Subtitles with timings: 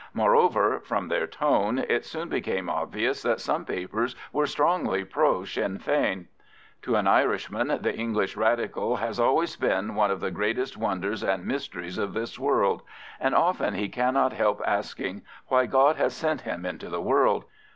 [0.15, 5.77] Moreover, from their tone, it soon became obvious that some papers were strongly pro Sinn
[5.77, 6.27] Fein.
[6.81, 11.45] To an Irishman the English Radical has always been one of the greatest wonders and
[11.45, 12.81] mysteries of this world;
[13.19, 17.43] and often he cannot help asking why God has sent him into this world.